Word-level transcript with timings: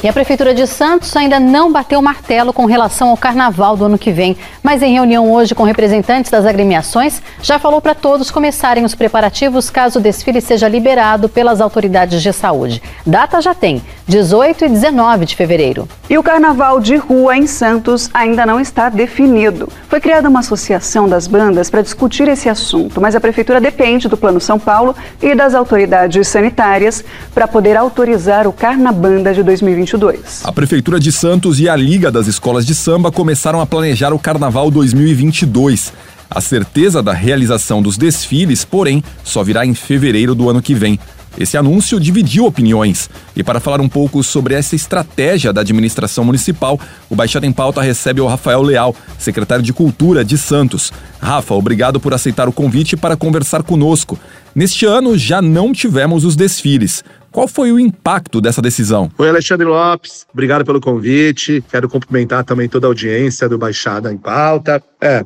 E 0.00 0.08
a 0.08 0.12
Prefeitura 0.12 0.54
de 0.54 0.64
Santos 0.64 1.16
ainda 1.16 1.40
não 1.40 1.72
bateu 1.72 2.00
martelo 2.00 2.52
com 2.52 2.66
relação 2.66 3.08
ao 3.08 3.16
carnaval 3.16 3.76
do 3.76 3.86
ano 3.86 3.98
que 3.98 4.12
vem. 4.12 4.36
Mas 4.62 4.80
em 4.80 4.92
reunião 4.92 5.32
hoje 5.32 5.56
com 5.56 5.64
representantes 5.64 6.30
das 6.30 6.46
agremiações, 6.46 7.20
já 7.42 7.58
falou 7.58 7.80
para 7.80 7.96
todos 7.96 8.30
começarem 8.30 8.84
os 8.84 8.94
preparativos 8.94 9.70
caso 9.70 9.98
o 9.98 10.02
desfile 10.02 10.40
seja 10.40 10.68
liberado 10.68 11.28
pelas 11.28 11.60
autoridades 11.60 12.22
de 12.22 12.32
saúde. 12.32 12.80
Data 13.04 13.40
já 13.40 13.54
tem, 13.56 13.82
18 14.06 14.66
e 14.66 14.68
19 14.68 15.26
de 15.26 15.34
fevereiro. 15.34 15.88
E 16.08 16.16
o 16.16 16.22
carnaval 16.22 16.78
de 16.78 16.94
rua 16.94 17.36
em 17.36 17.48
Santos 17.48 18.08
ainda 18.14 18.46
não 18.46 18.60
está 18.60 18.88
definido. 18.88 19.68
Foi 19.88 20.00
criada 20.00 20.28
uma 20.28 20.40
associação 20.40 21.08
das 21.08 21.26
bandas 21.26 21.68
para 21.68 21.82
discutir 21.82 22.28
esse 22.28 22.48
assunto, 22.48 23.00
mas 23.00 23.16
a 23.16 23.20
prefeitura 23.20 23.60
depende 23.60 24.08
do 24.08 24.16
Plano 24.16 24.40
São 24.40 24.60
Paulo 24.60 24.94
e 25.20 25.34
das 25.34 25.56
autoridades 25.56 26.28
sanitárias 26.28 27.04
para 27.34 27.48
poder 27.48 27.76
autorizar 27.76 28.46
o 28.46 28.52
Carnabanda 28.52 29.34
de 29.34 29.42
2022. 29.88 30.44
A 30.44 30.52
Prefeitura 30.52 31.00
de 31.00 31.10
Santos 31.10 31.58
e 31.60 31.68
a 31.68 31.74
Liga 31.74 32.10
das 32.10 32.26
Escolas 32.26 32.66
de 32.66 32.74
Samba 32.74 33.10
começaram 33.10 33.60
a 33.60 33.66
planejar 33.66 34.12
o 34.12 34.18
Carnaval 34.18 34.70
2022. 34.70 35.92
A 36.30 36.40
certeza 36.40 37.02
da 37.02 37.14
realização 37.14 37.80
dos 37.80 37.96
desfiles, 37.96 38.64
porém, 38.64 39.02
só 39.24 39.42
virá 39.42 39.64
em 39.64 39.74
fevereiro 39.74 40.34
do 40.34 40.50
ano 40.50 40.60
que 40.60 40.74
vem. 40.74 40.98
Esse 41.38 41.56
anúncio 41.56 42.00
dividiu 42.00 42.46
opiniões. 42.46 43.08
E 43.36 43.42
para 43.44 43.60
falar 43.60 43.80
um 43.80 43.88
pouco 43.88 44.22
sobre 44.24 44.54
essa 44.54 44.74
estratégia 44.74 45.52
da 45.52 45.60
administração 45.60 46.24
municipal, 46.24 46.78
o 47.08 47.14
Baixada 47.14 47.46
em 47.46 47.52
Pauta 47.52 47.80
recebe 47.80 48.20
o 48.20 48.26
Rafael 48.26 48.60
Leal, 48.60 48.94
secretário 49.18 49.62
de 49.62 49.72
Cultura 49.72 50.24
de 50.24 50.36
Santos. 50.36 50.92
Rafa, 51.20 51.54
obrigado 51.54 52.00
por 52.00 52.12
aceitar 52.12 52.48
o 52.48 52.52
convite 52.52 52.96
para 52.96 53.16
conversar 53.16 53.62
conosco. 53.62 54.18
Neste 54.54 54.84
ano 54.84 55.16
já 55.16 55.40
não 55.40 55.72
tivemos 55.72 56.24
os 56.24 56.34
desfiles. 56.34 57.04
Qual 57.30 57.46
foi 57.46 57.72
o 57.72 57.78
impacto 57.78 58.40
dessa 58.40 58.62
decisão? 58.62 59.10
Oi, 59.18 59.28
Alexandre 59.28 59.66
Lopes, 59.66 60.26
obrigado 60.32 60.64
pelo 60.64 60.80
convite. 60.80 61.62
Quero 61.70 61.88
cumprimentar 61.88 62.44
também 62.44 62.68
toda 62.68 62.86
a 62.86 62.88
audiência 62.88 63.48
do 63.48 63.58
Baixada 63.58 64.12
em 64.12 64.16
Pauta. 64.16 64.82
É, 65.00 65.24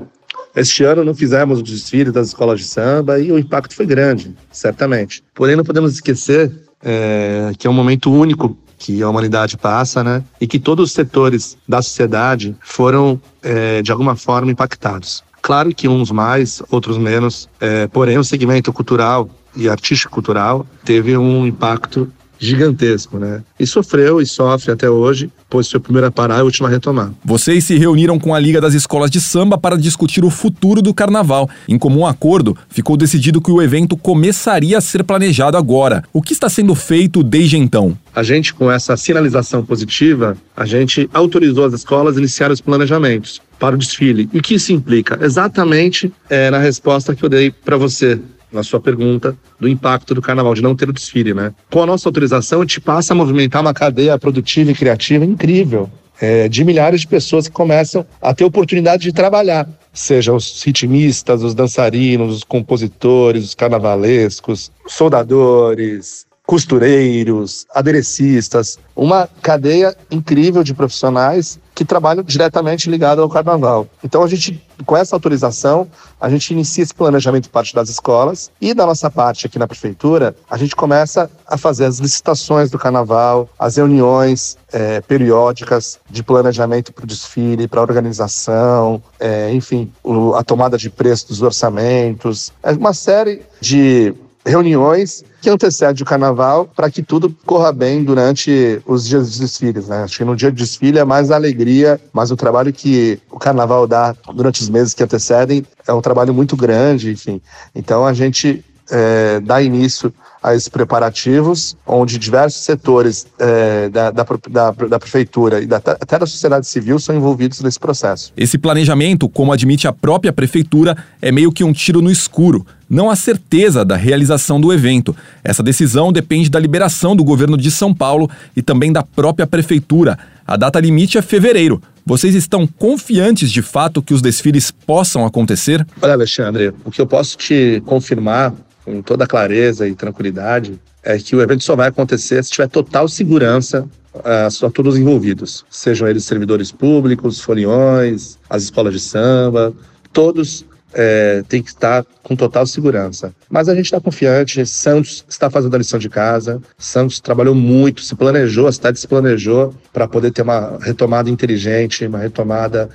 este 0.55 0.84
ano 0.84 1.05
não 1.05 1.14
fizemos 1.14 1.61
o 1.61 1.62
desfile 1.62 2.11
das 2.11 2.28
escolas 2.28 2.61
de 2.61 2.67
samba 2.67 3.19
e 3.19 3.33
o 3.33 3.39
impacto 3.39 3.75
foi 3.75 3.86
grande, 3.86 4.34
certamente. 4.50 5.23
Porém, 5.34 5.56
não 5.56 5.64
podemos 5.64 5.95
esquecer 5.95 6.53
é, 6.83 7.53
que 7.56 7.67
é 7.67 7.70
um 7.70 7.75
momento 7.75 8.12
único 8.12 8.56
que 8.77 9.00
a 9.00 9.08
humanidade 9.08 9.56
passa, 9.56 10.03
né? 10.03 10.25
E 10.41 10.47
que 10.47 10.58
todos 10.58 10.89
os 10.89 10.92
setores 10.92 11.56
da 11.69 11.80
sociedade 11.80 12.56
foram, 12.61 13.20
é, 13.41 13.80
de 13.80 13.92
alguma 13.92 14.17
forma, 14.17 14.50
impactados. 14.50 15.23
Claro 15.41 15.75
que 15.75 15.89
uns 15.89 16.11
mais, 16.11 16.62
outros 16.70 16.98
menos, 16.98 17.48
é, 17.61 17.86
porém 17.86 18.19
o 18.19 18.25
segmento 18.25 18.73
cultural 18.73 19.30
e 19.56 19.69
artístico-cultural 19.69 20.67
teve 20.84 21.17
um 21.17 21.47
impacto 21.47 22.11
gigantesco, 22.42 23.19
né? 23.19 23.41
E 23.58 23.64
sofreu 23.64 24.20
e 24.20 24.27
sofre 24.27 24.72
até 24.72 24.91
hoje, 24.91 25.31
pois 25.48 25.70
foi 25.70 25.78
a 25.78 25.81
primeira 25.81 26.08
a 26.08 26.11
parar 26.11 26.39
e 26.39 26.41
a 26.41 26.45
última 26.45 26.67
a 26.67 26.70
retomar. 26.70 27.12
Vocês 27.25 27.62
se 27.62 27.78
reuniram 27.78 28.19
com 28.19 28.34
a 28.34 28.41
Liga 28.41 28.61
das 28.61 28.75
Escolas 28.75 29.12
de 29.12 29.20
Samba 29.20 29.56
para 29.56 29.78
discutir 29.78 30.25
o 30.25 30.30
futuro 30.30 30.83
do 30.83 30.92
carnaval. 30.92 31.48
Em 31.69 31.78
comum 31.78 32.05
acordo, 32.05 32.56
ficou 32.69 32.97
decidido 32.97 33.41
que 33.41 33.50
o 33.50 33.62
evento 33.62 33.97
começaria 33.97 34.77
a 34.77 34.80
ser 34.80 35.05
planejado 35.05 35.57
agora. 35.57 36.02
O 36.12 36.20
que 36.20 36.33
está 36.33 36.48
sendo 36.48 36.74
feito 36.74 37.23
desde 37.23 37.57
então? 37.57 37.96
A 38.12 38.24
gente, 38.24 38.52
com 38.52 38.70
essa 38.70 38.96
sinalização 38.96 39.64
positiva, 39.64 40.36
a 40.57 40.67
gente 40.67 41.08
autorizou 41.14 41.64
as 41.64 41.74
escolas 41.74 42.17
a 42.17 42.18
iniciar 42.18 42.51
os 42.51 42.61
planejamentos 42.61 43.41
para 43.57 43.77
o 43.77 43.79
desfile. 43.79 44.29
E 44.33 44.41
o 44.41 44.42
que 44.42 44.55
isso 44.55 44.73
implica? 44.73 45.17
Exatamente 45.24 46.12
é, 46.29 46.51
na 46.51 46.58
resposta 46.58 47.14
que 47.14 47.24
eu 47.24 47.29
dei 47.29 47.52
para 47.52 47.77
você 47.77 48.20
na 48.52 48.63
sua 48.63 48.80
pergunta 48.80 49.36
do 49.58 49.68
impacto 49.68 50.14
do 50.14 50.23
carnaval, 50.23 50.55
de 50.55 50.63
não 50.63 50.77
ter 50.77 50.89
o 50.89 50.92
desfile, 50.92 51.33
né? 51.33 51.52
Com 51.70 51.83
a 51.83 51.86
nossa 51.86 52.08
autorização, 52.08 52.61
a 52.61 52.63
gente 52.63 52.80
passa 52.80 53.13
a 53.13 53.17
movimentar 53.17 53.63
uma 53.63 53.73
cadeia 53.74 54.18
produtiva 54.18 54.70
e 54.70 54.74
criativa 54.74 55.24
incrível. 55.24 55.89
é, 56.20 56.48
de 56.48 56.64
milhares 56.64 57.01
de 57.01 57.08
pessoas 57.08 57.48
que 57.48 57.52
começam 57.52 58.07
a 58.20 58.33
ter 58.33 58.45
oportunidade 58.45 59.02
de 59.02 59.12
trabalhar, 59.12 59.68
seja 59.92 60.33
os 60.33 60.62
ritmistas, 60.62 61.42
os 61.42 61.52
dançarinos, 61.52 62.36
os 62.36 62.45
compositores, 62.45 63.45
os 63.45 63.55
carnavalescos, 63.57 64.70
soldadores, 64.86 66.24
costureiros, 66.46 67.67
aderecistas, 67.74 68.79
uma 68.95 69.29
cadeia 69.42 69.96
incrível 70.12 70.62
de 70.62 70.74
profissionais 70.74 71.58
que 71.82 71.88
trabalham 71.88 72.22
diretamente 72.22 72.88
ligado 72.88 73.20
ao 73.20 73.28
carnaval. 73.28 73.88
Então 74.04 74.22
a 74.22 74.28
gente, 74.28 74.62
com 74.86 74.96
essa 74.96 75.16
autorização, 75.16 75.88
a 76.20 76.30
gente 76.30 76.52
inicia 76.52 76.84
esse 76.84 76.94
planejamento 76.94 77.50
parte 77.50 77.74
das 77.74 77.88
escolas 77.88 78.50
e 78.60 78.72
da 78.72 78.86
nossa 78.86 79.10
parte 79.10 79.46
aqui 79.46 79.58
na 79.58 79.66
prefeitura, 79.66 80.34
a 80.48 80.56
gente 80.56 80.76
começa 80.76 81.28
a 81.46 81.56
fazer 81.58 81.86
as 81.86 81.98
licitações 81.98 82.70
do 82.70 82.78
carnaval, 82.78 83.48
as 83.58 83.76
reuniões 83.76 84.56
eh, 84.72 85.00
periódicas 85.02 85.98
de 86.08 86.22
planejamento 86.22 86.92
para 86.92 87.04
o 87.04 87.06
desfile, 87.06 87.66
para 87.66 87.80
a 87.80 87.82
organização, 87.82 89.02
eh, 89.18 89.50
enfim, 89.52 89.90
o- 90.04 90.34
a 90.34 90.42
tomada 90.44 90.78
de 90.78 90.88
preço 90.88 91.28
dos 91.28 91.42
orçamentos, 91.42 92.52
é 92.62 92.70
uma 92.72 92.94
série 92.94 93.42
de 93.60 94.14
reuniões 94.45 95.25
que 95.41 95.51
antecede 95.51 96.03
o 96.03 96.07
carnaval 96.07 96.70
para 96.75 96.91
que 96.91 97.03
tudo 97.03 97.35
corra 97.45 97.73
bem 97.73 98.05
durante 98.05 98.80
os 98.86 99.07
dias 99.07 99.29
dos 99.29 99.39
desfiles, 99.39 99.89
né? 99.89 100.05
Acho 100.05 100.19
que 100.19 100.25
no 100.25 100.36
dia 100.36 100.51
do 100.51 100.57
desfile 100.57 100.98
é 100.98 101.05
mais 101.05 101.30
a 101.30 101.36
alegria, 101.36 102.01
mas 102.13 102.30
o 102.30 102.36
trabalho 102.36 102.73
que 102.73 103.19
o 103.30 103.39
carnaval 103.39 103.86
dá 103.86 104.14
durante 104.35 104.63
os 104.63 104.69
meses 104.69 104.95
que 104.95 105.03
antecedem 105.03 105.64
é 105.86 105.92
um 105.92 106.01
trabalho 106.01 106.33
muito 106.35 106.57
grande, 106.57 107.11
enfim. 107.11 107.41
Então 107.75 108.07
a 108.07 108.13
gente 108.13 108.64
eh, 108.91 109.41
dá 109.41 109.63
início 109.63 110.13
a 110.42 110.55
esses 110.55 110.69
preparativos, 110.69 111.77
onde 111.86 112.19
diversos 112.19 112.63
setores 112.64 113.27
eh, 113.39 113.89
da, 113.91 114.11
da, 114.11 114.25
da- 114.51 114.70
da 114.89 114.98
prefeitura 114.98 115.61
e 115.61 115.67
da- 115.67 115.77
até 115.77 116.19
da 116.19 116.27
sociedade 116.27 116.67
civil 116.67 116.98
são 116.98 117.14
envolvidos 117.14 117.61
nesse 117.61 117.79
processo. 117.79 118.33
Esse 118.36 118.58
planejamento, 118.58 119.29
como 119.29 119.53
admite 119.53 119.86
a 119.86 119.92
própria 119.92 120.33
prefeitura, 120.33 120.97
é 121.20 121.30
meio 121.30 121.53
que 121.53 121.63
um 121.63 121.73
tiro 121.73 122.01
no 122.03 122.11
escuro. 122.11 122.67
Não 122.91 123.08
há 123.08 123.17
certeza 123.17 123.85
da 123.85 123.97
realização 123.97 124.61
do 124.61 124.73
evento. 124.73 125.14
Essa 125.42 125.63
decisão 125.63 126.13
depende 126.13 126.51
da 126.51 126.59
liberação 126.59 127.17
do 127.17 127.24
governo 127.24 127.57
de 127.57 127.70
São 127.70 127.95
Paulo 127.95 128.29
e 128.56 128.61
também 128.62 128.93
da 128.93 129.03
própria 129.03 129.47
prefeitura. 129.47 130.19
A 130.47 130.56
data 130.56 130.79
limite 130.81 131.17
é 131.17 131.23
fevereiro. 131.23 131.81
Vocês 132.05 132.35
estão 132.35 132.67
confiantes 132.67 133.50
de 133.50 133.62
fato 133.62 134.03
que 134.03 134.12
os 134.12 134.20
desfiles 134.20 134.70
possam 134.73 135.25
acontecer? 135.25 135.87
Olha, 136.03 136.14
Alexandre, 136.14 136.73
o 136.85 136.91
que 136.91 137.00
eu 137.00 137.06
posso 137.06 137.38
te 137.38 137.81
confirmar 137.87 138.53
com 138.84 139.02
toda 139.02 139.26
clareza 139.26 139.87
e 139.87 139.94
tranquilidade 139.94 140.78
é 141.02 141.19
que 141.19 141.34
o 141.34 141.40
evento 141.40 141.64
só 141.64 141.75
vai 141.75 141.88
acontecer 141.88 142.43
se 142.44 142.50
tiver 142.50 142.69
total 142.69 143.08
segurança 143.08 143.88
ah, 144.25 144.46
a 144.46 144.70
todos 144.70 144.94
os 144.94 145.00
envolvidos, 145.00 145.64
sejam 145.70 146.06
eles 146.06 146.25
servidores 146.25 146.70
públicos, 146.70 147.40
foliões, 147.40 148.38
as 148.48 148.64
escolas 148.64 148.93
de 148.93 149.00
samba, 149.00 149.72
todos 150.12 150.66
eh, 150.94 151.43
têm 151.48 151.62
que 151.62 151.70
estar 151.70 152.04
com 152.22 152.37
total 152.37 152.66
segurança. 152.66 153.34
Mas 153.48 153.69
a 153.69 153.75
gente 153.75 153.87
está 153.87 154.00
confiante, 154.00 154.66
Santos 154.66 155.25
está 155.26 155.49
fazendo 155.49 155.75
a 155.75 155.78
lição 155.78 155.99
de 155.99 156.10
casa, 156.10 156.60
Santos 156.76 157.20
trabalhou 157.20 157.54
muito, 157.54 158.02
se 158.02 158.14
planejou, 158.14 158.66
a 158.66 158.72
cidade 158.72 159.00
se 159.00 159.08
planejou 159.08 159.75
para 159.93 160.06
poder 160.06 160.31
ter 160.31 160.43
uma 160.43 160.78
retomada 160.81 161.31
inteligente, 161.31 162.06
uma 162.06 162.19
retomada 162.19 162.90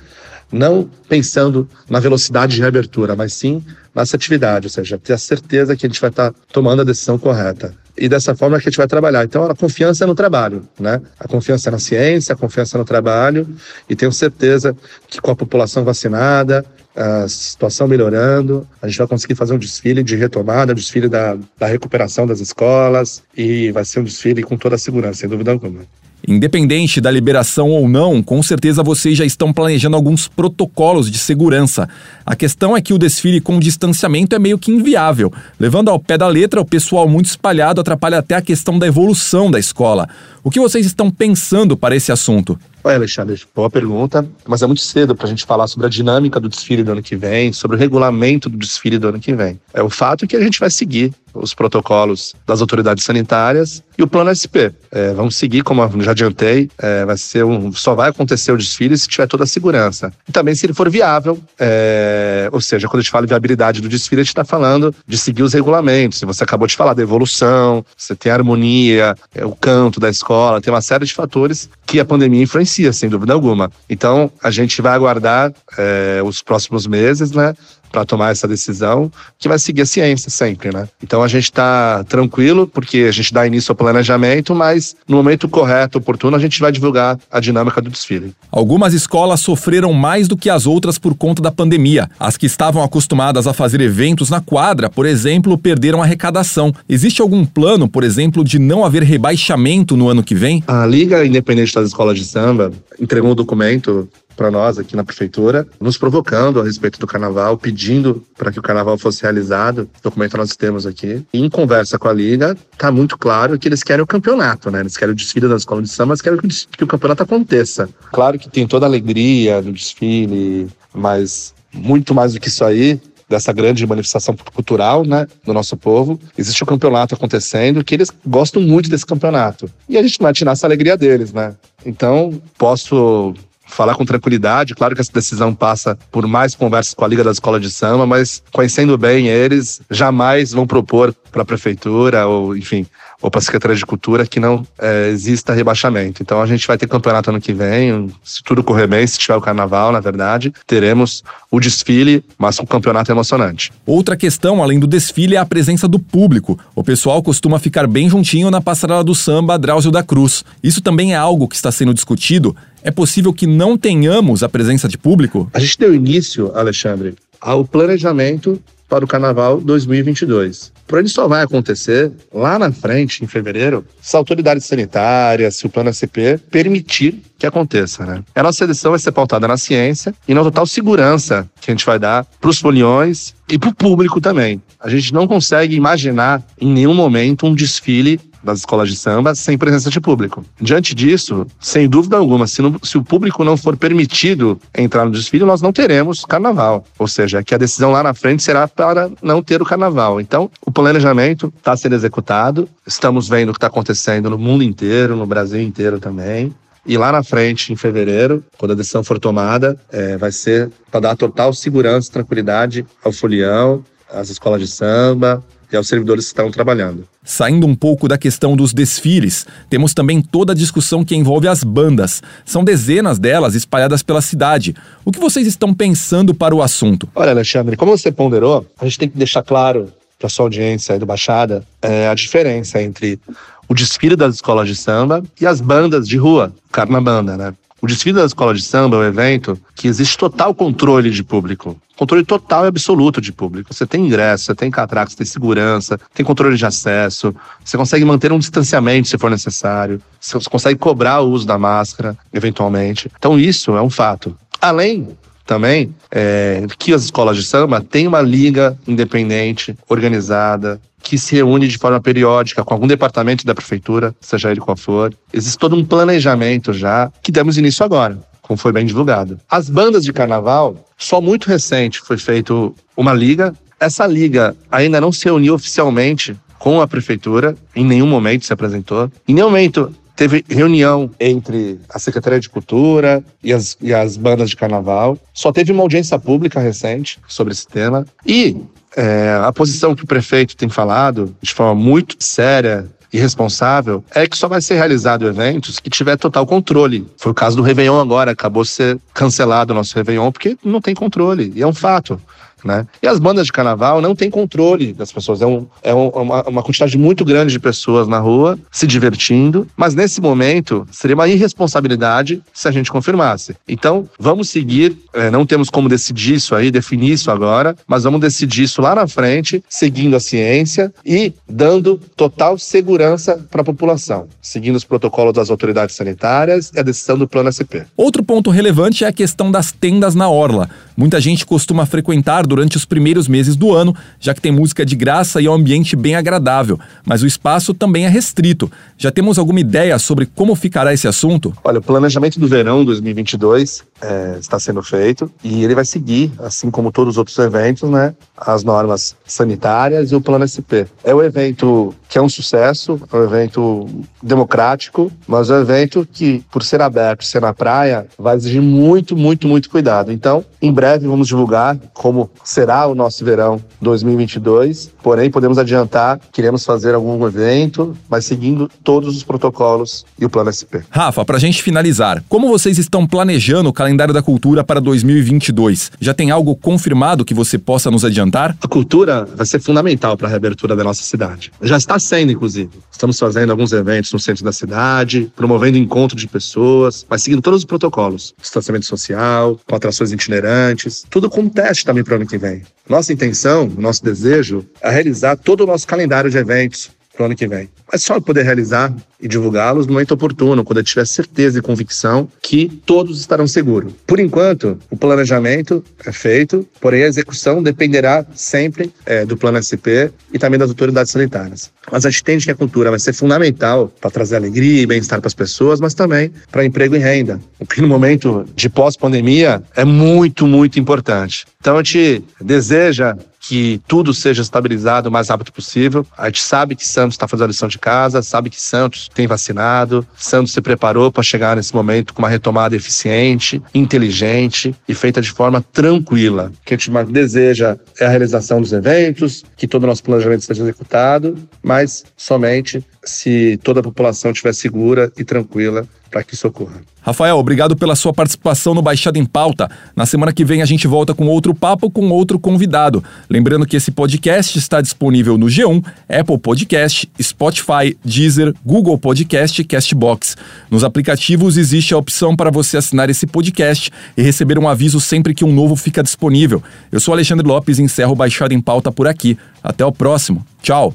não 0.50 0.88
pensando 1.08 1.68
na 1.88 2.00
velocidade 2.00 2.54
de 2.54 2.60
reabertura, 2.60 3.14
mas 3.14 3.34
sim 3.34 3.62
na 3.94 4.02
assertividade, 4.02 4.66
ou 4.66 4.70
seja, 4.70 4.98
ter 4.98 5.12
a 5.12 5.18
certeza 5.18 5.76
que 5.76 5.84
a 5.84 5.88
gente 5.88 6.00
vai 6.00 6.10
estar 6.10 6.32
tomando 6.52 6.82
a 6.82 6.84
decisão 6.84 7.18
correta. 7.18 7.74
E 7.96 8.08
dessa 8.08 8.34
forma 8.34 8.56
que 8.60 8.68
a 8.68 8.70
gente 8.70 8.78
vai 8.78 8.86
trabalhar. 8.86 9.24
Então, 9.24 9.44
a 9.44 9.56
confiança 9.56 10.04
é 10.04 10.06
no 10.06 10.14
trabalho, 10.14 10.68
né? 10.78 11.02
A 11.18 11.26
confiança 11.26 11.68
é 11.68 11.72
na 11.72 11.80
ciência, 11.80 12.32
a 12.32 12.36
confiança 12.36 12.78
no 12.78 12.84
trabalho, 12.84 13.48
e 13.88 13.96
tenho 13.96 14.12
certeza 14.12 14.76
que 15.08 15.20
com 15.20 15.32
a 15.32 15.36
população 15.36 15.84
vacinada, 15.84 16.64
a 16.94 17.28
situação 17.28 17.88
melhorando, 17.88 18.66
a 18.80 18.86
gente 18.86 18.98
vai 18.98 19.06
conseguir 19.06 19.34
fazer 19.34 19.54
um 19.54 19.58
desfile 19.58 20.02
de 20.02 20.14
retomada, 20.14 20.72
um 20.72 20.74
desfile 20.76 21.08
da, 21.08 21.36
da 21.58 21.66
recuperação 21.66 22.26
das 22.26 22.40
escolas, 22.40 23.22
e 23.36 23.72
vai 23.72 23.84
ser 23.84 24.00
um 24.00 24.04
desfile 24.04 24.42
com 24.42 24.56
toda 24.56 24.76
a 24.76 24.78
segurança, 24.78 25.20
sem 25.20 25.28
dúvida 25.28 25.50
alguma. 25.50 25.80
Independente 26.28 27.00
da 27.00 27.10
liberação 27.10 27.70
ou 27.70 27.88
não, 27.88 28.22
com 28.22 28.42
certeza 28.42 28.82
vocês 28.82 29.16
já 29.16 29.24
estão 29.24 29.50
planejando 29.50 29.96
alguns 29.96 30.28
protocolos 30.28 31.10
de 31.10 31.16
segurança. 31.16 31.88
A 32.24 32.36
questão 32.36 32.76
é 32.76 32.82
que 32.82 32.92
o 32.92 32.98
desfile 32.98 33.40
com 33.40 33.58
distanciamento 33.58 34.36
é 34.36 34.38
meio 34.38 34.58
que 34.58 34.70
inviável. 34.70 35.32
Levando 35.58 35.88
ao 35.88 35.98
pé 35.98 36.18
da 36.18 36.28
letra, 36.28 36.60
o 36.60 36.66
pessoal 36.66 37.08
muito 37.08 37.30
espalhado 37.30 37.80
atrapalha 37.80 38.18
até 38.18 38.34
a 38.34 38.42
questão 38.42 38.78
da 38.78 38.86
evolução 38.86 39.50
da 39.50 39.58
escola. 39.58 40.06
O 40.44 40.50
que 40.50 40.60
vocês 40.60 40.84
estão 40.84 41.10
pensando 41.10 41.78
para 41.78 41.96
esse 41.96 42.12
assunto? 42.12 42.58
Oi, 42.84 42.94
Alexandre, 42.94 43.42
boa 43.54 43.68
pergunta, 43.68 44.26
mas 44.46 44.62
é 44.62 44.66
muito 44.66 44.82
cedo 44.82 45.14
para 45.14 45.26
a 45.26 45.28
gente 45.28 45.44
falar 45.44 45.66
sobre 45.66 45.86
a 45.86 45.90
dinâmica 45.90 46.38
do 46.38 46.48
desfile 46.48 46.84
do 46.84 46.92
ano 46.92 47.02
que 47.02 47.16
vem, 47.16 47.52
sobre 47.52 47.76
o 47.76 47.78
regulamento 47.78 48.48
do 48.48 48.56
desfile 48.56 48.98
do 48.98 49.08
ano 49.08 49.18
que 49.18 49.34
vem. 49.34 49.60
É 49.74 49.82
o 49.82 49.90
fato 49.90 50.26
que 50.26 50.36
a 50.36 50.40
gente 50.40 50.60
vai 50.60 50.70
seguir 50.70 51.12
os 51.34 51.54
protocolos 51.54 52.34
das 52.46 52.60
autoridades 52.60 53.04
sanitárias 53.04 53.82
e 53.96 54.02
o 54.02 54.06
plano 54.06 54.34
SP. 54.34 54.72
É, 54.90 55.12
vamos 55.12 55.36
seguir, 55.36 55.62
como 55.62 55.88
já 56.02 56.12
adiantei, 56.12 56.70
é, 56.78 57.04
vai 57.04 57.16
ser 57.16 57.44
um, 57.44 57.72
só 57.72 57.94
vai 57.94 58.10
acontecer 58.10 58.52
o 58.52 58.56
desfile 58.56 58.96
se 58.96 59.08
tiver 59.08 59.26
toda 59.26 59.44
a 59.44 59.46
segurança. 59.46 60.12
E 60.28 60.32
também 60.32 60.54
se 60.54 60.66
ele 60.66 60.72
for 60.72 60.88
viável, 60.90 61.38
é, 61.58 62.48
ou 62.52 62.60
seja, 62.60 62.88
quando 62.88 63.00
a 63.00 63.02
gente 63.02 63.10
fala 63.10 63.26
de 63.26 63.30
viabilidade 63.30 63.80
do 63.80 63.88
desfile, 63.88 64.20
a 64.20 64.24
gente 64.24 64.30
está 64.30 64.44
falando 64.44 64.94
de 65.06 65.18
seguir 65.18 65.42
os 65.42 65.52
regulamentos. 65.52 66.20
Você 66.20 66.44
acabou 66.44 66.66
de 66.66 66.76
falar 66.76 66.94
da 66.94 67.02
evolução, 67.02 67.84
você 67.96 68.14
tem 68.14 68.30
a 68.30 68.36
harmonia, 68.36 69.14
é, 69.34 69.44
o 69.44 69.54
canto 69.54 70.00
da 70.00 70.08
escola, 70.08 70.60
tem 70.60 70.72
uma 70.72 70.80
série 70.82 71.04
de 71.04 71.14
fatores 71.14 71.68
que 71.84 72.00
a 72.00 72.04
pandemia 72.04 72.42
influencia, 72.42 72.67
sem 72.92 73.08
dúvida 73.08 73.32
alguma. 73.32 73.70
Então, 73.88 74.30
a 74.42 74.50
gente 74.50 74.80
vai 74.80 74.92
aguardar 74.92 75.52
é, 75.76 76.20
os 76.24 76.42
próximos 76.42 76.86
meses, 76.86 77.32
né? 77.32 77.54
Para 77.90 78.04
tomar 78.04 78.30
essa 78.30 78.46
decisão, 78.46 79.10
que 79.38 79.48
vai 79.48 79.58
seguir 79.58 79.82
a 79.82 79.86
ciência 79.86 80.30
sempre, 80.30 80.72
né? 80.72 80.88
Então 81.02 81.22
a 81.22 81.28
gente 81.28 81.44
está 81.44 82.04
tranquilo, 82.04 82.66
porque 82.66 83.06
a 83.08 83.12
gente 83.12 83.32
dá 83.32 83.46
início 83.46 83.72
ao 83.72 83.76
planejamento, 83.76 84.54
mas 84.54 84.96
no 85.06 85.16
momento 85.16 85.48
correto, 85.48 85.98
oportuno, 85.98 86.36
a 86.36 86.40
gente 86.40 86.60
vai 86.60 86.70
divulgar 86.70 87.18
a 87.30 87.40
dinâmica 87.40 87.80
do 87.80 87.90
desfile. 87.90 88.34
Algumas 88.50 88.94
escolas 88.94 89.40
sofreram 89.40 89.92
mais 89.92 90.28
do 90.28 90.36
que 90.36 90.50
as 90.50 90.66
outras 90.66 90.98
por 90.98 91.14
conta 91.14 91.42
da 91.42 91.50
pandemia. 91.50 92.08
As 92.18 92.36
que 92.36 92.46
estavam 92.46 92.82
acostumadas 92.82 93.46
a 93.46 93.52
fazer 93.52 93.80
eventos 93.80 94.30
na 94.30 94.40
quadra, 94.40 94.88
por 94.88 95.06
exemplo, 95.06 95.56
perderam 95.58 96.02
arrecadação. 96.02 96.72
Existe 96.88 97.20
algum 97.22 97.44
plano, 97.44 97.88
por 97.88 98.04
exemplo, 98.04 98.44
de 98.44 98.58
não 98.58 98.84
haver 98.84 99.02
rebaixamento 99.02 99.96
no 99.96 100.08
ano 100.08 100.22
que 100.22 100.34
vem? 100.34 100.62
A 100.66 100.86
Liga 100.86 101.24
Independente 101.24 101.74
das 101.74 101.88
Escolas 101.88 102.18
de 102.18 102.24
Samba 102.24 102.72
entregou 103.00 103.30
um 103.30 103.34
documento 103.34 104.08
para 104.38 104.52
nós 104.52 104.78
aqui 104.78 104.94
na 104.94 105.02
prefeitura, 105.02 105.66
nos 105.80 105.98
provocando 105.98 106.60
a 106.60 106.64
respeito 106.64 107.00
do 107.00 107.08
carnaval, 107.08 107.58
pedindo 107.58 108.24
para 108.36 108.52
que 108.52 108.60
o 108.60 108.62
carnaval 108.62 108.96
fosse 108.96 109.20
realizado. 109.22 109.90
Documento 110.00 110.36
nós 110.36 110.54
temos 110.54 110.86
aqui. 110.86 111.24
E 111.32 111.44
em 111.44 111.50
conversa 111.50 111.98
com 111.98 112.06
a 112.06 112.12
Liga, 112.12 112.56
está 112.72 112.92
muito 112.92 113.18
claro 113.18 113.58
que 113.58 113.66
eles 113.66 113.82
querem 113.82 114.04
o 114.04 114.06
campeonato, 114.06 114.70
né? 114.70 114.78
Eles 114.78 114.96
querem 114.96 115.12
o 115.12 115.16
desfile 115.16 115.48
das 115.48 115.62
escolas 115.62 115.82
de 115.82 115.90
samba, 115.90 116.10
mas 116.10 116.22
querem 116.22 116.38
que 116.38 116.84
o 116.84 116.86
campeonato 116.86 117.24
aconteça. 117.24 117.88
Claro 118.12 118.38
que 118.38 118.48
tem 118.48 118.64
toda 118.64 118.86
a 118.86 118.88
alegria 118.88 119.60
do 119.60 119.72
desfile, 119.72 120.68
mas 120.94 121.52
muito 121.74 122.14
mais 122.14 122.32
do 122.32 122.40
que 122.40 122.48
isso 122.48 122.64
aí, 122.64 123.00
dessa 123.28 123.52
grande 123.52 123.86
manifestação 123.86 124.36
cultural, 124.54 125.04
né, 125.04 125.26
do 125.44 125.52
nosso 125.52 125.76
povo. 125.76 126.18
Existe 126.36 126.62
um 126.62 126.66
campeonato 126.66 127.14
acontecendo 127.14 127.82
que 127.82 127.94
eles 127.94 128.10
gostam 128.24 128.62
muito 128.62 128.88
desse 128.88 129.04
campeonato. 129.04 129.68
E 129.88 129.98
a 129.98 130.02
gente 130.02 130.18
vai 130.20 130.32
tirar 130.32 130.52
essa 130.52 130.66
alegria 130.66 130.96
deles, 130.96 131.32
né? 131.32 131.54
Então, 131.84 132.40
posso 132.56 133.34
falar 133.68 133.94
com 133.94 134.04
tranquilidade. 134.04 134.74
Claro 134.74 134.94
que 134.94 135.00
essa 135.00 135.12
decisão 135.12 135.54
passa 135.54 135.96
por 136.10 136.26
mais 136.26 136.54
conversas 136.54 136.94
com 136.94 137.04
a 137.04 137.08
Liga 137.08 137.22
da 137.22 137.30
Escola 137.30 137.60
de 137.60 137.70
Samba, 137.70 138.06
mas 138.06 138.42
conhecendo 138.52 138.96
bem 138.98 139.28
eles, 139.28 139.80
jamais 139.90 140.52
vão 140.52 140.66
propor 140.66 141.14
para 141.30 141.42
a 141.42 141.44
prefeitura 141.44 142.26
ou, 142.26 142.56
enfim, 142.56 142.86
ou 143.20 143.30
para 143.30 143.38
a 143.38 143.42
Secretaria 143.42 143.76
de 143.76 143.84
Cultura 143.84 144.26
que 144.26 144.38
não 144.40 144.66
é, 144.78 145.08
exista 145.08 145.52
rebaixamento. 145.52 146.22
Então 146.22 146.40
a 146.40 146.46
gente 146.46 146.66
vai 146.66 146.78
ter 146.78 146.86
campeonato 146.86 147.30
ano 147.30 147.40
que 147.40 147.52
vem, 147.52 148.10
se 148.22 148.42
tudo 148.42 148.62
correr 148.62 148.86
bem, 148.86 149.06
se 149.06 149.18
tiver 149.18 149.36
o 149.36 149.40
carnaval, 149.40 149.92
na 149.92 150.00
verdade, 150.00 150.52
teremos 150.66 151.22
o 151.50 151.60
desfile, 151.60 152.24
mas 152.38 152.56
com 152.56 152.64
um 152.64 152.66
campeonato 152.66 153.10
emocionante. 153.10 153.72
Outra 153.86 154.16
questão, 154.16 154.62
além 154.62 154.78
do 154.78 154.86
desfile, 154.86 155.36
é 155.36 155.38
a 155.38 155.46
presença 155.46 155.88
do 155.88 155.98
público. 155.98 156.58
O 156.74 156.84
pessoal 156.84 157.22
costuma 157.22 157.58
ficar 157.58 157.86
bem 157.86 158.08
juntinho 158.08 158.50
na 158.50 158.60
passarela 158.60 159.02
do 159.02 159.14
samba 159.14 159.58
Drauzio 159.58 159.90
da 159.90 160.02
Cruz. 160.02 160.44
Isso 160.62 160.80
também 160.80 161.12
é 161.12 161.16
algo 161.16 161.48
que 161.48 161.56
está 161.56 161.72
sendo 161.72 161.94
discutido 161.94 162.56
é 162.82 162.90
possível 162.90 163.32
que 163.32 163.46
não 163.46 163.76
tenhamos 163.76 164.42
a 164.42 164.48
presença 164.48 164.88
de 164.88 164.96
público? 164.96 165.50
A 165.52 165.58
gente 165.58 165.78
deu 165.78 165.94
início, 165.94 166.52
Alexandre, 166.56 167.14
ao 167.40 167.64
planejamento 167.64 168.60
para 168.88 169.04
o 169.04 169.08
Carnaval 169.08 169.60
2022. 169.60 170.72
Porém, 170.86 171.06
só 171.06 171.28
vai 171.28 171.42
acontecer 171.42 172.10
lá 172.32 172.58
na 172.58 172.72
frente, 172.72 173.22
em 173.22 173.26
fevereiro, 173.26 173.84
se 174.00 174.16
a 174.16 174.18
autoridade 174.18 174.62
sanitária, 174.62 175.50
se 175.50 175.66
o 175.66 175.68
plano 175.68 175.92
SCP 175.92 176.38
permitir 176.50 177.22
que 177.38 177.46
aconteça, 177.46 178.04
né? 178.04 178.24
A 178.34 178.42
nossa 178.42 178.64
edição 178.64 178.92
vai 178.92 178.98
ser 178.98 179.12
pautada 179.12 179.46
na 179.46 179.56
ciência 179.56 180.14
e 180.26 180.34
na 180.34 180.42
total 180.42 180.66
segurança 180.66 181.48
que 181.60 181.70
a 181.70 181.74
gente 181.74 181.84
vai 181.84 181.98
dar 181.98 182.24
para 182.40 182.50
os 182.50 182.58
foliões 182.58 183.34
e 183.48 183.58
para 183.58 183.68
o 183.68 183.74
público 183.74 184.20
também. 184.20 184.60
A 184.80 184.88
gente 184.88 185.12
não 185.12 185.28
consegue 185.28 185.76
imaginar 185.76 186.42
em 186.60 186.72
nenhum 186.72 186.94
momento 186.94 187.46
um 187.46 187.54
desfile 187.54 188.18
das 188.42 188.60
escolas 188.60 188.88
de 188.88 188.96
samba 188.96 189.34
sem 189.34 189.58
presença 189.58 189.90
de 189.90 190.00
público. 190.00 190.44
Diante 190.60 190.94
disso, 190.94 191.46
sem 191.60 191.88
dúvida 191.88 192.16
alguma, 192.16 192.46
se, 192.46 192.62
não, 192.62 192.78
se, 192.82 192.96
o 192.96 193.04
público 193.04 193.44
não 193.44 193.56
for 193.56 193.76
permitido 193.76 194.58
entrar 194.76 195.04
no 195.04 195.10
desfile, 195.10 195.44
nós 195.44 195.62
não 195.62 195.72
teremos 195.72 196.24
carnaval. 196.24 196.84
Ou 196.98 197.08
seja, 197.08 197.42
que 197.42 197.54
a 197.54 197.58
decisão 197.58 197.90
lá 197.90 198.02
na 198.02 198.14
frente 198.14 198.42
será 198.42 198.66
para 198.68 199.10
não 199.22 199.42
ter 199.42 199.60
o 199.60 199.64
carnaval. 199.64 200.20
Então, 200.20 200.50
o 200.64 200.70
planejamento 200.70 201.52
está 201.56 201.76
sendo 201.76 201.94
executado, 201.94 202.68
estamos 202.86 203.28
vendo 203.28 203.50
o 203.50 203.52
que 203.52 203.58
está 203.58 203.66
acontecendo 203.66 204.30
no 204.30 204.38
mundo 204.38 204.62
inteiro, 204.62 205.16
no 205.16 205.26
Brasil 205.26 205.60
inteiro 205.60 205.98
também. 205.98 206.54
E 206.86 206.96
lá 206.96 207.12
na 207.12 207.22
frente, 207.22 207.70
em 207.72 207.76
fevereiro, 207.76 208.42
quando 208.56 208.70
a 208.70 208.74
decisão 208.74 209.04
for 209.04 209.18
tomada, 209.18 209.78
é, 209.92 210.16
vai 210.16 210.32
ser 210.32 210.70
para 210.90 211.00
dar 211.00 211.16
total 211.16 211.52
segurança 211.52 212.10
tranquilidade 212.10 212.86
ao 213.04 213.12
folião, 213.12 213.84
às 214.10 214.30
escolas 214.30 214.60
de 214.60 214.68
samba, 214.68 215.44
e 215.70 215.76
aos 215.76 215.88
servidores 215.88 216.26
que 216.26 216.30
estão 216.30 216.50
trabalhando. 216.50 217.06
Saindo 217.24 217.66
um 217.66 217.74
pouco 217.74 218.08
da 218.08 218.16
questão 218.16 218.56
dos 218.56 218.72
desfiles, 218.72 219.46
temos 219.68 219.92
também 219.92 220.22
toda 220.22 220.52
a 220.52 220.56
discussão 220.56 221.04
que 221.04 221.14
envolve 221.14 221.46
as 221.46 221.62
bandas. 221.62 222.22
São 222.44 222.64
dezenas 222.64 223.18
delas 223.18 223.54
espalhadas 223.54 224.02
pela 224.02 224.20
cidade. 224.20 224.74
O 225.04 225.12
que 225.12 225.20
vocês 225.20 225.46
estão 225.46 225.74
pensando 225.74 226.34
para 226.34 226.54
o 226.54 226.62
assunto? 226.62 227.08
Olha, 227.14 227.30
Alexandre, 227.30 227.76
como 227.76 227.96
você 227.96 228.10
ponderou, 228.10 228.66
a 228.80 228.84
gente 228.84 228.98
tem 228.98 229.08
que 229.08 229.18
deixar 229.18 229.42
claro 229.42 229.92
para 230.18 230.26
a 230.26 230.30
sua 230.30 230.46
audiência 230.46 230.94
aí 230.94 230.98
do 230.98 231.06
Baixada 231.06 231.64
é, 231.80 232.08
a 232.08 232.14
diferença 232.14 232.82
entre 232.82 233.20
o 233.68 233.74
desfile 233.74 234.16
das 234.16 234.36
escolas 234.36 234.66
de 234.66 234.74
samba 234.74 235.22
e 235.40 235.46
as 235.46 235.60
bandas 235.60 236.08
de 236.08 236.16
rua, 236.16 236.52
carnabanda, 236.72 237.36
né? 237.36 237.54
O 237.80 237.86
desfile 237.86 238.16
da 238.16 238.24
escola 238.24 238.54
de 238.54 238.62
samba 238.62 238.96
é 238.96 239.00
um 239.00 239.04
evento 239.04 239.58
que 239.76 239.86
existe 239.86 240.18
total 240.18 240.52
controle 240.52 241.10
de 241.10 241.22
público. 241.22 241.76
Controle 241.98 242.24
total 242.24 242.64
e 242.64 242.68
absoluto 242.68 243.20
de 243.20 243.32
público. 243.32 243.74
Você 243.74 243.84
tem 243.84 244.06
ingresso, 244.06 244.44
você 244.44 244.54
tem 244.54 244.70
catraca, 244.70 245.10
você 245.10 245.16
tem 245.16 245.26
segurança, 245.26 245.98
tem 246.14 246.24
controle 246.24 246.56
de 246.56 246.64
acesso, 246.64 247.34
você 247.64 247.76
consegue 247.76 248.04
manter 248.04 248.30
um 248.30 248.38
distanciamento 248.38 249.08
se 249.08 249.18
for 249.18 249.28
necessário, 249.28 250.00
você 250.20 250.38
consegue 250.48 250.78
cobrar 250.78 251.20
o 251.20 251.28
uso 251.28 251.44
da 251.44 251.58
máscara, 251.58 252.16
eventualmente. 252.32 253.10
Então, 253.18 253.36
isso 253.36 253.76
é 253.76 253.82
um 253.82 253.90
fato. 253.90 254.36
Além 254.60 255.08
também 255.44 255.92
é, 256.08 256.64
que 256.78 256.94
as 256.94 257.02
escolas 257.02 257.36
de 257.36 257.42
samba 257.42 257.80
têm 257.80 258.06
uma 258.06 258.20
liga 258.20 258.78
independente, 258.86 259.76
organizada, 259.88 260.80
que 261.02 261.18
se 261.18 261.34
reúne 261.34 261.66
de 261.66 261.78
forma 261.78 262.00
periódica 262.00 262.62
com 262.62 262.74
algum 262.74 262.86
departamento 262.86 263.44
da 263.44 263.54
prefeitura, 263.54 264.14
seja 264.20 264.50
ele 264.50 264.60
qual 264.60 264.76
for. 264.76 265.12
Existe 265.32 265.58
todo 265.58 265.74
um 265.74 265.84
planejamento 265.84 266.72
já 266.72 267.10
que 267.22 267.32
demos 267.32 267.56
início 267.56 267.84
agora, 267.84 268.18
como 268.48 268.56
foi 268.56 268.72
bem 268.72 268.86
divulgado. 268.86 269.38
As 269.48 269.68
bandas 269.68 270.02
de 270.02 270.12
carnaval, 270.12 270.74
só 270.96 271.20
muito 271.20 271.46
recente 271.46 272.00
foi 272.00 272.16
feito 272.16 272.74
uma 272.96 273.12
liga. 273.12 273.54
Essa 273.78 274.06
liga 274.06 274.56
ainda 274.70 275.00
não 275.00 275.12
se 275.12 275.26
reuniu 275.26 275.54
oficialmente 275.54 276.34
com 276.58 276.80
a 276.80 276.88
prefeitura, 276.88 277.54
em 277.76 277.84
nenhum 277.84 278.06
momento 278.06 278.46
se 278.46 278.52
apresentou. 278.52 279.12
Em 279.28 279.34
nenhum 279.34 279.48
momento 279.48 279.94
teve 280.16 280.44
reunião 280.48 281.08
entre 281.20 281.78
a 281.88 281.98
Secretaria 281.98 282.40
de 282.40 282.48
Cultura 282.48 283.22
e 283.44 283.52
as, 283.52 283.76
e 283.80 283.94
as 283.94 284.16
bandas 284.16 284.50
de 284.50 284.56
carnaval. 284.56 285.16
Só 285.32 285.52
teve 285.52 285.70
uma 285.70 285.82
audiência 285.82 286.18
pública 286.18 286.58
recente 286.58 287.20
sobre 287.28 287.52
esse 287.52 287.68
tema. 287.68 288.04
E 288.26 288.56
é, 288.96 289.40
a 289.44 289.52
posição 289.52 289.94
que 289.94 290.02
o 290.02 290.06
prefeito 290.06 290.56
tem 290.56 290.68
falado, 290.68 291.36
de 291.40 291.52
forma 291.52 291.74
muito 291.74 292.16
séria 292.18 292.88
e 293.12 293.18
responsável, 293.18 294.04
é 294.14 294.26
que 294.26 294.36
só 294.36 294.48
vai 294.48 294.60
ser 294.60 294.74
realizado 294.74 295.26
eventos 295.26 295.78
que 295.78 295.90
tiver 295.90 296.16
total 296.16 296.46
controle. 296.46 297.06
Foi 297.16 297.32
o 297.32 297.34
caso 297.34 297.56
do 297.56 297.62
Réveillon 297.62 298.00
agora, 298.00 298.32
acabou 298.32 298.62
de 298.62 298.68
ser 298.68 298.98
cancelado 299.14 299.72
o 299.72 299.76
nosso 299.76 299.94
Réveillon 299.94 300.30
porque 300.30 300.56
não 300.64 300.80
tem 300.80 300.94
controle, 300.94 301.52
e 301.54 301.62
é 301.62 301.66
um 301.66 301.74
fato. 301.74 302.20
Né? 302.64 302.86
E 303.02 303.06
as 303.06 303.18
bandas 303.18 303.46
de 303.46 303.52
carnaval 303.52 304.00
não 304.00 304.14
têm 304.14 304.30
controle 304.30 304.92
das 304.92 305.12
pessoas. 305.12 305.40
É, 305.40 305.46
um, 305.46 305.66
é 305.82 305.94
uma, 305.94 306.42
uma, 306.42 306.62
quantidade 306.62 306.98
muito 306.98 307.24
grande 307.24 307.52
de 307.52 307.60
pessoas 307.60 308.08
na 308.08 308.18
rua 308.18 308.58
se 308.70 308.86
divertindo, 308.86 309.66
mas 309.76 309.94
nesse 309.94 310.20
momento 310.20 310.86
seria 310.90 311.14
uma 311.14 311.28
irresponsabilidade 311.28 312.42
se 312.52 312.66
a 312.66 312.70
gente 312.70 312.90
confirmasse. 312.90 313.54
Então, 313.68 314.08
vamos 314.18 314.50
seguir, 314.50 314.96
é, 315.12 315.30
não 315.30 315.46
temos 315.46 315.70
como 315.70 315.88
decidir 315.88 316.34
isso 316.34 316.54
aí, 316.54 316.70
definir 316.70 317.12
isso 317.12 317.30
agora, 317.30 317.76
mas 317.86 318.04
vamos 318.04 318.20
decidir 318.20 318.64
isso 318.64 318.82
lá 318.82 318.94
na 318.94 319.06
frente, 319.06 319.62
seguindo 319.68 320.16
a 320.16 320.20
ciência 320.20 320.92
e 321.04 321.32
dando 321.48 322.00
total 322.16 322.58
segurança 322.58 323.38
para 323.50 323.62
a 323.62 323.64
população, 323.64 324.26
seguindo 324.42 324.76
os 324.76 324.84
protocolos 324.84 325.32
das 325.32 325.50
autoridades 325.50 325.96
sanitárias 325.96 326.72
e 326.74 326.80
a 326.80 326.82
decisão 326.82 327.16
do 327.16 327.28
plano 327.28 327.52
SP. 327.52 327.86
Outro 327.96 328.22
ponto 328.22 328.50
relevante 328.50 329.04
é 329.04 329.08
a 329.08 329.12
questão 329.12 329.50
das 329.50 329.72
tendas 329.72 330.14
na 330.14 330.28
orla. 330.28 330.68
Muita 330.96 331.20
gente 331.20 331.46
costuma 331.46 331.86
frequentar 331.86 332.46
durante 332.48 332.76
os 332.76 332.84
primeiros 332.84 333.28
meses 333.28 333.54
do 333.54 333.72
ano, 333.72 333.94
já 334.18 334.34
que 334.34 334.40
tem 334.40 334.50
música 334.50 334.84
de 334.84 334.96
graça 334.96 335.40
e 335.40 335.46
é 335.46 335.50
um 335.50 335.54
ambiente 335.54 335.94
bem 335.94 336.16
agradável. 336.16 336.80
Mas 337.04 337.22
o 337.22 337.26
espaço 337.26 337.72
também 337.72 338.06
é 338.06 338.08
restrito. 338.08 338.70
Já 338.96 339.12
temos 339.12 339.38
alguma 339.38 339.60
ideia 339.60 339.96
sobre 339.98 340.26
como 340.26 340.56
ficará 340.56 340.92
esse 340.92 341.06
assunto? 341.06 341.52
Olha, 341.62 341.78
o 341.78 341.82
planejamento 341.82 342.40
do 342.40 342.48
verão 342.48 342.84
2022 342.84 343.84
é, 344.00 344.36
está 344.38 344.58
sendo 344.58 344.82
feito 344.82 345.30
e 345.42 345.64
ele 345.64 345.74
vai 345.74 345.84
seguir, 345.84 346.32
assim 346.38 346.70
como 346.70 346.92
todos 346.92 347.14
os 347.14 347.18
outros 347.18 347.38
eventos, 347.38 347.88
né, 347.88 348.14
as 348.36 348.62
normas 348.62 349.16
sanitárias 349.26 350.12
e 350.12 350.14
o 350.14 350.20
plano 350.20 350.46
SP. 350.46 350.86
É 351.02 351.14
um 351.14 351.22
evento 351.22 351.94
que 352.08 352.16
é 352.16 352.22
um 352.22 352.28
sucesso, 352.28 353.00
é 353.12 353.16
um 353.16 353.24
evento 353.24 353.88
democrático, 354.22 355.10
mas 355.26 355.50
é 355.50 355.54
um 355.54 355.60
evento 355.60 356.08
que, 356.10 356.42
por 356.50 356.62
ser 356.62 356.80
aberto, 356.80 357.24
ser 357.24 357.42
na 357.42 357.52
praia, 357.52 358.06
vai 358.18 358.36
exigir 358.36 358.62
muito, 358.62 359.16
muito, 359.16 359.46
muito 359.46 359.68
cuidado. 359.68 360.12
Então, 360.12 360.44
em 360.60 360.72
breve 360.72 361.06
vamos 361.06 361.28
divulgar 361.28 361.76
como 361.92 362.30
será 362.44 362.86
o 362.86 362.94
nosso 362.94 363.24
verão 363.24 363.60
2022. 363.80 364.92
Porém, 365.02 365.30
podemos 365.30 365.58
adiantar, 365.58 366.20
queremos 366.32 366.64
fazer 366.64 366.94
algum 366.94 367.26
evento, 367.26 367.96
mas 368.08 368.24
seguindo 368.24 368.70
todos 368.82 369.16
os 369.16 369.22
protocolos 369.22 370.04
e 370.18 370.24
o 370.24 370.30
plano 370.30 370.52
SP. 370.52 370.80
Rafa, 370.90 371.24
para 371.24 371.36
a 371.36 371.40
gente 371.40 371.62
finalizar, 371.62 372.22
como 372.28 372.48
vocês 372.48 372.78
estão 372.78 373.06
planejando 373.06 373.68
o 373.68 373.72
calendário 373.72 373.87
da 373.96 374.22
cultura 374.22 374.62
para 374.62 374.80
2022? 374.80 375.92
Já 376.00 376.14
tem 376.14 376.30
algo 376.30 376.54
confirmado 376.56 377.24
que 377.24 377.34
você 377.34 377.58
possa 377.58 377.90
nos 377.90 378.04
adiantar? 378.04 378.56
A 378.60 378.68
cultura 378.68 379.24
vai 379.24 379.46
ser 379.46 379.60
fundamental 379.60 380.16
para 380.16 380.26
a 380.26 380.30
reabertura 380.30 380.76
da 380.76 380.84
nossa 380.84 381.02
cidade. 381.02 381.52
Já 381.62 381.76
está 381.76 381.98
sendo, 381.98 382.32
inclusive. 382.32 382.70
Estamos 382.90 383.18
fazendo 383.18 383.50
alguns 383.50 383.72
eventos 383.72 384.12
no 384.12 384.18
centro 384.18 384.44
da 384.44 384.52
cidade, 384.52 385.32
promovendo 385.34 385.78
encontro 385.78 386.16
de 386.16 386.26
pessoas, 386.26 387.06
mas 387.08 387.22
seguindo 387.22 387.42
todos 387.42 387.60
os 387.60 387.64
protocolos. 387.64 388.34
Distanciamento 388.40 388.86
social, 388.86 389.58
com 389.66 389.76
atrações 389.76 390.12
itinerantes, 390.12 391.04
tudo 391.08 391.30
com 391.30 391.48
teste 391.48 391.84
também 391.84 392.04
para 392.04 392.14
o 392.14 392.16
ano 392.16 392.26
que 392.26 392.38
vem. 392.38 392.62
Nossa 392.88 393.12
intenção, 393.12 393.70
nosso 393.78 394.02
desejo 394.02 394.64
é 394.80 394.90
realizar 394.90 395.36
todo 395.36 395.62
o 395.62 395.66
nosso 395.66 395.86
calendário 395.86 396.30
de 396.30 396.38
eventos 396.38 396.90
para 397.18 397.24
o 397.24 397.26
ano 397.26 397.34
que 397.34 397.48
vem. 397.48 397.68
Mas 397.90 398.04
só 398.04 398.20
poder 398.20 398.44
realizar 398.44 398.94
e 399.20 399.26
divulgá-los 399.26 399.88
no 399.88 399.92
momento 399.92 400.14
oportuno, 400.14 400.62
quando 400.62 400.78
eu 400.78 400.84
tiver 400.84 401.04
certeza 401.04 401.58
e 401.58 401.62
convicção 401.62 402.28
que 402.40 402.68
todos 402.86 403.18
estarão 403.18 403.48
seguros. 403.48 403.92
Por 404.06 404.20
enquanto, 404.20 404.78
o 404.88 404.96
planejamento 404.96 405.84
é 406.04 406.12
feito, 406.12 406.64
porém 406.80 407.02
a 407.02 407.08
execução 407.08 407.60
dependerá 407.60 408.24
sempre 408.34 408.92
é, 409.04 409.26
do 409.26 409.36
plano 409.36 409.58
SP 409.58 410.12
e 410.32 410.38
também 410.38 410.60
das 410.60 410.68
autoridades 410.68 411.10
sanitárias. 411.10 411.72
Mas 411.90 412.06
a 412.06 412.10
gente 412.10 412.20
entende 412.20 412.44
que 412.44 412.50
a 412.52 412.54
cultura 412.54 412.90
vai 412.90 413.00
ser 413.00 413.12
fundamental 413.12 413.92
para 414.00 414.10
trazer 414.10 414.36
alegria 414.36 414.82
e 414.82 414.86
bem-estar 414.86 415.20
para 415.20 415.26
as 415.26 415.34
pessoas, 415.34 415.80
mas 415.80 415.94
também 415.94 416.30
para 416.52 416.64
emprego 416.64 416.94
e 416.94 416.98
renda, 416.98 417.40
o 417.58 417.66
que 417.66 417.80
no 417.80 417.88
momento 417.88 418.44
de 418.54 418.68
pós-pandemia 418.68 419.60
é 419.74 419.84
muito, 419.84 420.46
muito 420.46 420.78
importante. 420.78 421.46
Então 421.60 421.76
a 421.76 421.82
gente 421.82 422.22
deseja 422.40 423.16
que 423.40 423.80
tudo 423.86 424.12
seja 424.12 424.42
estabilizado 424.42 425.08
o 425.08 425.12
mais 425.12 425.28
rápido 425.28 425.52
possível. 425.52 426.06
A 426.16 426.26
gente 426.26 426.42
sabe 426.42 426.74
que 426.74 426.86
Santos 426.86 427.14
está 427.14 427.28
fazendo 427.28 427.44
a 427.44 427.48
lição 427.48 427.68
de 427.68 427.78
casa, 427.78 428.22
sabe 428.22 428.50
que 428.50 428.60
Santos 428.60 429.08
tem 429.14 429.26
vacinado, 429.26 430.06
Santos 430.16 430.52
se 430.52 430.60
preparou 430.60 431.10
para 431.12 431.22
chegar 431.22 431.56
nesse 431.56 431.74
momento 431.74 432.12
com 432.12 432.22
uma 432.22 432.28
retomada 432.28 432.74
eficiente, 432.76 433.62
inteligente 433.74 434.74
e 434.88 434.94
feita 434.94 435.20
de 435.20 435.30
forma 435.30 435.64
tranquila. 435.72 436.52
O 436.60 436.64
que 436.64 436.74
a 436.74 436.76
gente 436.76 436.90
mais 436.90 437.08
deseja 437.08 437.78
é 437.98 438.06
a 438.06 438.08
realização 438.08 438.60
dos 438.60 438.72
eventos, 438.72 439.44
que 439.56 439.68
todo 439.68 439.84
o 439.84 439.86
nosso 439.86 440.02
planejamento 440.02 440.44
seja 440.44 440.62
executado, 440.62 441.36
mas 441.62 442.04
somente 442.16 442.84
se 443.04 443.58
toda 443.62 443.80
a 443.80 443.82
população 443.82 444.30
estiver 444.30 444.54
segura 444.54 445.12
e 445.16 445.24
tranquila 445.24 445.86
para 446.10 446.22
que 446.22 446.34
isso 446.34 446.48
ocorra. 446.48 446.80
Rafael, 447.00 447.38
obrigado 447.38 447.74
pela 447.74 447.96
sua 447.96 448.12
participação 448.12 448.74
no 448.74 448.82
Baixada 448.82 449.18
em 449.18 449.24
Pauta. 449.24 449.70
Na 449.96 450.04
semana 450.04 450.32
que 450.32 450.44
vem 450.44 450.60
a 450.60 450.66
gente 450.66 450.86
volta 450.86 451.14
com 451.14 451.26
outro 451.26 451.54
papo 451.54 451.90
com 451.90 452.10
outro 452.10 452.38
convidado. 452.38 453.02
Lembrando 453.30 453.64
que 453.64 453.76
esse 453.76 453.90
podcast 453.90 454.58
está 454.58 454.80
disponível 454.80 455.38
no 455.38 455.46
G1, 455.46 455.82
Apple 456.06 456.38
Podcast, 456.38 457.10
Spotify, 457.22 457.96
Deezer, 458.04 458.52
Google 458.64 458.98
Podcast 458.98 459.62
e 459.62 459.64
Castbox. 459.64 460.36
Nos 460.70 460.84
aplicativos 460.84 461.56
existe 461.56 461.94
a 461.94 461.98
opção 461.98 462.36
para 462.36 462.50
você 462.50 462.76
assinar 462.76 463.08
esse 463.08 463.26
podcast 463.26 463.90
e 464.16 464.22
receber 464.22 464.58
um 464.58 464.68
aviso 464.68 465.00
sempre 465.00 465.32
que 465.32 465.44
um 465.44 465.52
novo 465.52 465.76
fica 465.76 466.02
disponível. 466.02 466.62
Eu 466.92 467.00
sou 467.00 467.14
Alexandre 467.14 467.46
Lopes 467.46 467.78
e 467.78 467.82
encerro 467.82 468.12
o 468.12 468.16
Baixada 468.16 468.52
em 468.52 468.60
Pauta 468.60 468.92
por 468.92 469.08
aqui. 469.08 469.38
Até 469.62 469.84
o 469.84 469.92
próximo. 469.92 470.44
Tchau. 470.62 470.94